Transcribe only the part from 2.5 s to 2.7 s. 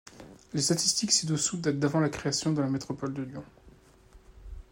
de la